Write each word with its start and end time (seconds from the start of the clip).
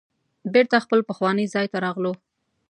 بیرته 0.53 0.77
خپل 0.85 0.99
پخواني 1.09 1.45
ځای 1.53 1.67
ته 1.71 1.77
راغلو. 1.85 2.13